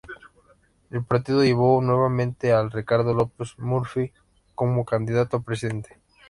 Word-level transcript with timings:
El 0.89 1.05
partido 1.05 1.43
llevó 1.43 1.79
nuevamente 1.79 2.51
a 2.53 2.67
Ricardo 2.67 3.13
López 3.13 3.53
Murphy 3.59 4.11
como 4.55 4.83
candidato 4.83 5.37
a 5.37 5.43
presidente. 5.43 5.99